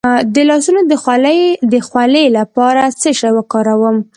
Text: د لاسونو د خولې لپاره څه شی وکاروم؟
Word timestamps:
د 0.33 0.37
لاسونو 0.49 0.81
د 1.73 1.79
خولې 1.89 2.23
لپاره 2.37 2.83
څه 3.01 3.09
شی 3.19 3.31
وکاروم؟ 3.37 3.97